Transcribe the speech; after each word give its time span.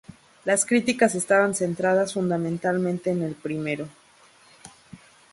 Las 0.45 0.65
críticas 0.65 1.13
estaban 1.13 1.53
centradas 1.53 2.13
fundamentalmente 2.15 3.11
en 3.11 3.21
el 3.21 3.35
primero. 3.35 3.87